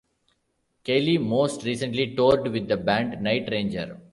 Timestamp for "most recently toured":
1.19-2.47